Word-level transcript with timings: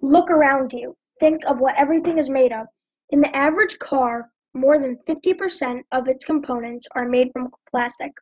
Look 0.00 0.30
around 0.30 0.72
you. 0.72 0.96
Think 1.20 1.44
of 1.46 1.60
what 1.60 1.76
everything 1.76 2.18
is 2.18 2.28
made 2.28 2.52
of. 2.52 2.66
In 3.10 3.20
the 3.20 3.34
average 3.34 3.78
car, 3.78 4.30
more 4.52 4.78
than 4.78 4.98
50% 5.08 5.82
of 5.92 6.08
its 6.08 6.24
components 6.24 6.86
are 6.94 7.08
made 7.08 7.30
from 7.32 7.50
plastic. 7.70 8.12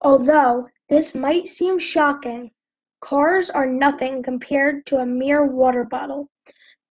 Although 0.00 0.68
this 0.88 1.14
might 1.14 1.48
seem 1.48 1.78
shocking, 1.78 2.50
cars 3.00 3.50
are 3.50 3.66
nothing 3.66 4.22
compared 4.22 4.84
to 4.86 4.98
a 4.98 5.06
mere 5.06 5.46
water 5.46 5.84
bottle. 5.84 6.28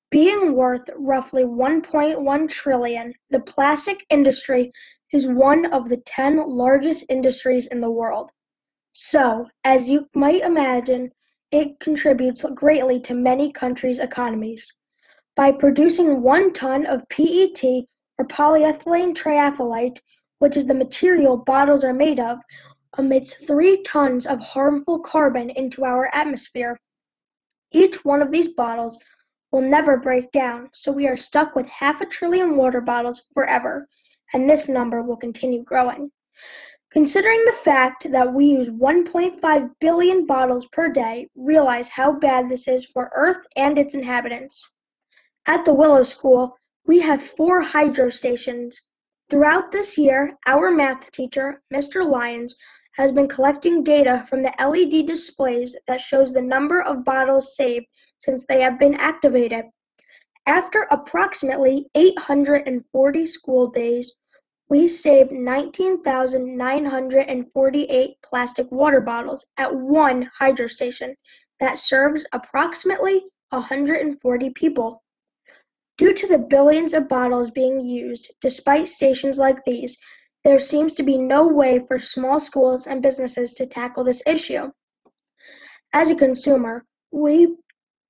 Being 0.09 0.53
worth 0.53 0.89
roughly 0.95 1.43
1.1 1.43 2.49
trillion, 2.49 3.13
the 3.29 3.39
plastic 3.39 4.05
industry 4.09 4.71
is 5.13 5.27
one 5.27 5.65
of 5.73 5.87
the 5.87 5.97
10 5.97 6.47
largest 6.47 7.05
industries 7.09 7.67
in 7.67 7.79
the 7.79 7.91
world. 7.91 8.31
So, 8.93 9.47
as 9.63 9.89
you 9.89 10.07
might 10.13 10.41
imagine, 10.41 11.11
it 11.51 11.79
contributes 11.79 12.45
greatly 12.55 12.99
to 13.01 13.13
many 13.13 13.51
countries' 13.51 13.99
economies. 13.99 14.73
By 15.35 15.51
producing 15.51 16.21
one 16.21 16.53
ton 16.53 16.85
of 16.85 17.07
PET 17.09 17.63
or 18.17 18.25
polyethylene 18.25 19.13
terephthalate, 19.13 19.99
which 20.39 20.55
is 20.55 20.65
the 20.65 20.73
material 20.73 21.37
bottles 21.37 21.83
are 21.83 21.93
made 21.93 22.19
of, 22.19 22.39
emits 22.97 23.33
three 23.33 23.81
tons 23.83 24.25
of 24.25 24.39
harmful 24.39 24.99
carbon 24.99 25.49
into 25.51 25.85
our 25.85 26.09
atmosphere. 26.13 26.79
Each 27.71 28.03
one 28.03 28.21
of 28.21 28.31
these 28.31 28.49
bottles 28.49 28.97
will 29.51 29.61
never 29.61 29.97
break 29.97 30.31
down, 30.31 30.69
so 30.73 30.91
we 30.91 31.07
are 31.07 31.17
stuck 31.17 31.55
with 31.55 31.67
half 31.67 32.01
a 32.01 32.05
trillion 32.05 32.55
water 32.55 32.81
bottles 32.81 33.23
forever, 33.33 33.87
and 34.33 34.49
this 34.49 34.69
number 34.69 35.01
will 35.01 35.17
continue 35.17 35.63
growing. 35.63 36.11
Considering 36.91 37.41
the 37.45 37.53
fact 37.53 38.11
that 38.11 38.33
we 38.33 38.45
use 38.47 38.67
1.5 38.67 39.71
billion 39.79 40.25
bottles 40.25 40.65
per 40.73 40.89
day, 40.89 41.25
realize 41.35 41.87
how 41.87 42.11
bad 42.11 42.49
this 42.49 42.67
is 42.67 42.85
for 42.85 43.09
Earth 43.15 43.45
and 43.55 43.77
its 43.77 43.93
inhabitants. 43.93 44.69
At 45.45 45.63
the 45.63 45.73
Willow 45.73 46.03
School, 46.03 46.57
we 46.85 46.99
have 46.99 47.23
four 47.23 47.61
hydro 47.61 48.09
stations. 48.09 48.77
Throughout 49.29 49.71
this 49.71 49.97
year, 49.97 50.37
our 50.47 50.69
math 50.69 51.09
teacher, 51.11 51.61
Mr. 51.73 52.05
Lyons, 52.05 52.57
has 52.97 53.13
been 53.13 53.29
collecting 53.29 53.83
data 53.83 54.25
from 54.29 54.43
the 54.43 54.53
LED 54.59 55.05
displays 55.05 55.73
that 55.87 56.01
shows 56.01 56.33
the 56.33 56.41
number 56.41 56.81
of 56.81 57.05
bottles 57.05 57.55
saved 57.55 57.85
since 58.19 58.45
they 58.45 58.59
have 58.59 58.77
been 58.77 58.95
activated. 58.95 59.63
After 60.45 60.87
approximately 60.91 61.89
840 61.95 63.27
school 63.27 63.67
days, 63.67 64.11
we 64.71 64.87
saved 64.87 65.31
19,948 65.33 68.15
plastic 68.23 68.71
water 68.71 69.01
bottles 69.01 69.45
at 69.57 69.75
one 69.75 70.31
hydro 70.39 70.65
station 70.65 71.13
that 71.59 71.77
serves 71.77 72.25
approximately 72.31 73.25
140 73.49 74.49
people. 74.51 75.03
Due 75.97 76.13
to 76.13 76.25
the 76.25 76.37
billions 76.37 76.93
of 76.93 77.09
bottles 77.09 77.51
being 77.51 77.81
used, 77.81 78.31
despite 78.39 78.87
stations 78.87 79.37
like 79.37 79.61
these, 79.65 79.97
there 80.45 80.57
seems 80.57 80.93
to 80.93 81.03
be 81.03 81.17
no 81.17 81.45
way 81.45 81.79
for 81.85 81.99
small 81.99 82.39
schools 82.39 82.87
and 82.87 83.01
businesses 83.01 83.53
to 83.53 83.65
tackle 83.65 84.05
this 84.05 84.23
issue. 84.25 84.71
As 85.91 86.11
a 86.11 86.15
consumer, 86.15 86.85
we 87.11 87.57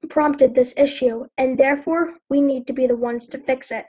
prompted 0.09 0.53
this 0.53 0.75
issue, 0.78 1.25
and 1.40 1.58
therefore 1.58 2.18
we 2.30 2.40
need 2.40 2.68
to 2.68 2.73
be 2.73 2.86
the 2.86 2.96
ones 2.96 3.25
to 3.30 3.40
fix 3.40 3.72
it. 3.72 3.88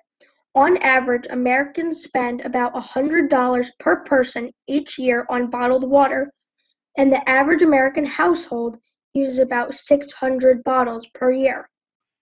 On 0.54 0.76
average, 0.78 1.26
Americans 1.30 2.02
spend 2.02 2.42
about 2.42 2.76
a 2.76 2.80
$100 2.80 3.70
per 3.78 4.04
person 4.04 4.50
each 4.66 4.98
year 4.98 5.24
on 5.30 5.48
bottled 5.48 5.88
water, 5.88 6.30
and 6.98 7.10
the 7.10 7.26
average 7.28 7.62
American 7.62 8.04
household 8.04 8.78
uses 9.14 9.38
about 9.38 9.74
600 9.74 10.62
bottles 10.62 11.06
per 11.14 11.32
year. 11.32 11.70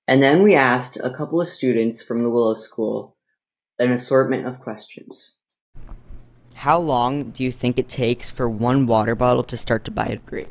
And 0.06 0.22
then 0.22 0.42
we 0.42 0.54
asked 0.54 0.96
a 1.02 1.10
couple 1.10 1.40
of 1.40 1.48
students 1.48 2.02
from 2.02 2.22
the 2.22 2.30
Willow 2.30 2.54
School 2.54 3.16
an 3.80 3.92
assortment 3.92 4.46
of 4.46 4.60
questions. 4.60 5.36
How 6.54 6.78
long 6.78 7.30
do 7.30 7.42
you 7.42 7.50
think 7.50 7.78
it 7.78 7.88
takes 7.88 8.30
for 8.30 8.48
one 8.48 8.86
water 8.86 9.14
bottle 9.14 9.42
to 9.44 9.56
start 9.56 9.84
to 9.86 9.90
biodegrade? 9.90 10.48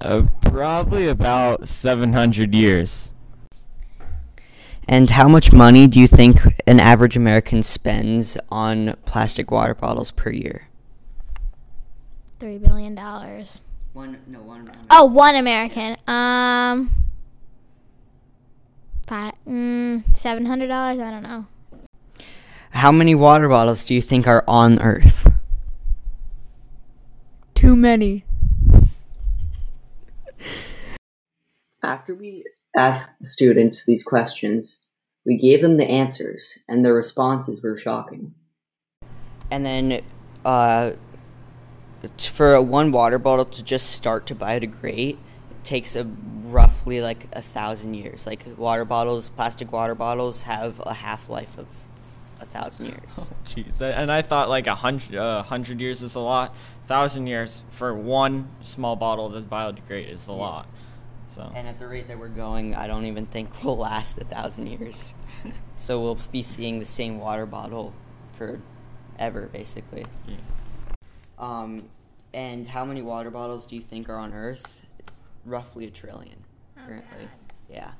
Uh, 0.00 0.22
probably 0.42 1.06
about 1.06 1.68
700 1.68 2.54
years. 2.54 3.13
And 4.86 5.10
how 5.10 5.28
much 5.28 5.52
money 5.52 5.86
do 5.86 5.98
you 5.98 6.06
think 6.06 6.40
an 6.66 6.78
average 6.78 7.16
American 7.16 7.62
spends 7.62 8.36
on 8.50 8.94
plastic 9.04 9.50
water 9.50 9.74
bottles 9.74 10.10
per 10.10 10.30
year? 10.30 10.68
Three 12.38 12.58
billion 12.58 12.94
dollars. 12.94 13.60
One, 13.94 14.18
no, 14.26 14.40
one. 14.40 14.70
Oh, 14.90 15.04
one 15.04 15.36
American. 15.36 15.96
Um, 16.06 16.90
five, 19.06 19.34
mm, 19.48 20.02
seven 20.16 20.46
hundred 20.46 20.68
dollars. 20.68 21.00
I 21.00 21.10
don't 21.10 21.22
know. 21.22 21.46
How 22.70 22.90
many 22.90 23.14
water 23.14 23.48
bottles 23.48 23.86
do 23.86 23.94
you 23.94 24.02
think 24.02 24.26
are 24.26 24.44
on 24.48 24.80
Earth? 24.82 25.28
Too 27.54 27.76
many. 27.76 28.24
After 31.82 32.14
we 32.14 32.44
asked 32.76 33.24
students 33.24 33.84
these 33.84 34.02
questions, 34.02 34.86
we 35.26 35.36
gave 35.36 35.62
them 35.62 35.76
the 35.76 35.88
answers, 35.88 36.58
and 36.68 36.84
their 36.84 36.94
responses 36.94 37.62
were 37.62 37.76
shocking. 37.76 38.34
And 39.50 39.64
then, 39.64 40.02
uh, 40.44 40.92
for 42.18 42.54
a 42.54 42.62
one 42.62 42.92
water 42.92 43.18
bottle 43.18 43.44
to 43.46 43.62
just 43.62 43.90
start 43.90 44.26
to 44.26 44.34
biodegrade, 44.34 45.16
it 45.16 45.64
takes 45.64 45.96
a 45.96 46.04
roughly 46.44 47.00
like 47.00 47.26
a 47.32 47.40
thousand 47.42 47.94
years. 47.94 48.26
Like 48.26 48.44
water 48.56 48.84
bottles, 48.84 49.30
plastic 49.30 49.72
water 49.72 49.94
bottles 49.94 50.42
have 50.42 50.80
a 50.84 50.94
half 50.94 51.28
life 51.28 51.56
of 51.56 51.66
a 52.40 52.46
thousand 52.46 52.86
years. 52.86 53.32
Jeez, 53.44 53.80
and 53.80 54.12
I 54.12 54.20
thought 54.22 54.48
like 54.48 54.66
a 54.66 54.74
hundred, 54.74 55.14
uh, 55.16 55.42
hundred 55.42 55.80
years 55.80 56.02
is 56.02 56.14
a 56.14 56.20
lot. 56.20 56.54
Thousand 56.84 57.26
years 57.26 57.64
for 57.70 57.94
one 57.94 58.48
small 58.62 58.96
bottle 58.96 59.30
to 59.32 59.40
biodegrade 59.40 60.12
is 60.12 60.28
a 60.28 60.32
Yeah. 60.32 60.38
lot. 60.38 60.66
So 61.34 61.50
And 61.54 61.66
at 61.66 61.80
the 61.80 61.88
rate 61.88 62.06
that 62.08 62.18
we're 62.18 62.28
going, 62.28 62.76
I 62.76 62.86
don't 62.86 63.06
even 63.06 63.26
think 63.26 63.50
we'll 63.64 63.76
last 63.76 64.18
a 64.18 64.24
thousand 64.24 64.68
years. 64.68 65.14
so 65.76 66.00
we'll 66.00 66.18
be 66.30 66.42
seeing 66.42 66.78
the 66.78 66.86
same 66.86 67.18
water 67.18 67.46
bottle 67.46 67.92
for 68.32 68.60
ever, 69.18 69.48
basically. 69.52 70.04
Yeah. 70.28 70.36
Um, 71.38 71.88
and 72.32 72.66
how 72.66 72.84
many 72.84 73.02
water 73.02 73.30
bottles 73.30 73.66
do 73.66 73.74
you 73.74 73.82
think 73.82 74.08
are 74.08 74.16
on 74.16 74.32
Earth? 74.32 74.82
Roughly 75.44 75.86
a 75.86 75.90
trillion 75.90 76.36
currently. 76.86 77.28
Yeah, 77.68 77.92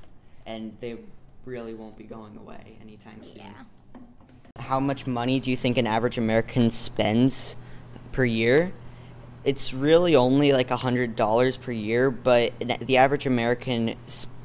and 0.46 0.76
they 0.80 0.98
really 1.44 1.74
won't 1.74 1.96
be 1.96 2.04
going 2.04 2.36
away 2.36 2.78
anytime 2.80 3.22
soon. 3.22 3.42
Yeah. 3.42 4.00
How 4.58 4.80
much 4.80 5.06
money 5.06 5.40
do 5.40 5.50
you 5.50 5.56
think 5.56 5.76
an 5.76 5.86
average 5.86 6.16
American 6.16 6.70
spends 6.70 7.56
per 8.12 8.24
year? 8.24 8.72
It's 9.44 9.74
really 9.74 10.16
only 10.16 10.52
like 10.52 10.70
a 10.70 10.76
hundred 10.76 11.16
dollars 11.16 11.56
per 11.56 11.72
year, 11.72 12.10
but 12.10 12.52
the 12.80 12.96
average 12.96 13.26
American 13.26 13.96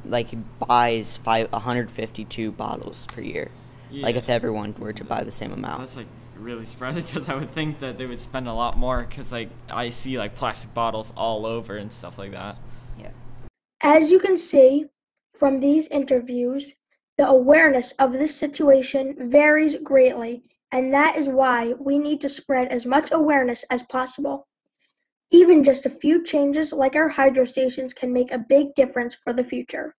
like 0.06 0.30
buys 0.60 1.18
five, 1.18 1.52
152 1.52 2.52
bottles 2.52 3.06
per 3.08 3.22
year. 3.22 3.52
Like 3.92 4.16
if 4.16 4.30
everyone 4.30 4.76
were 4.78 4.94
to 4.94 5.04
buy 5.04 5.24
the 5.24 5.32
same 5.32 5.52
amount. 5.52 5.80
that's 5.80 5.96
like 5.96 6.06
really 6.38 6.66
surprising 6.66 7.04
because 7.04 7.28
I 7.28 7.36
would 7.36 7.52
think 7.52 7.80
that 7.80 7.98
they 7.98 8.06
would 8.06 8.20
spend 8.20 8.48
a 8.48 8.54
lot 8.54 8.78
more 8.78 9.04
because 9.04 9.32
like 9.32 9.50
I 9.70 9.90
see 9.90 10.18
like 10.18 10.36
plastic 10.36 10.74
bottles 10.74 11.14
all 11.18 11.46
over 11.46 11.78
and 11.78 11.92
stuff 11.92 12.18
like 12.18 12.32
that. 12.32 12.58
Yeah. 13.00 13.12
As 13.82 14.12
you 14.12 14.20
can 14.20 14.38
see 14.38 14.86
from 15.32 15.60
these 15.60 15.88
interviews, 15.88 16.74
the 17.18 17.28
awareness 17.28 17.92
of 17.94 18.14
this 18.14 18.36
situation 18.36 19.30
varies 19.30 19.76
greatly, 19.84 20.44
and 20.72 20.94
that 20.94 21.18
is 21.18 21.28
why 21.28 21.74
we 21.80 21.98
need 21.98 22.22
to 22.22 22.30
spread 22.30 22.70
as 22.70 22.86
much 22.86 23.10
awareness 23.12 23.64
as 23.70 23.84
possible. 23.84 24.48
Even 25.32 25.64
just 25.64 25.86
a 25.86 25.90
few 25.90 26.24
changes 26.24 26.74
like 26.74 26.96
our 26.96 27.08
hydro 27.08 27.46
stations 27.46 27.94
can 27.94 28.12
make 28.12 28.32
a 28.32 28.38
big 28.38 28.74
difference 28.74 29.16
for 29.16 29.32
the 29.32 29.44
future. 29.44 29.96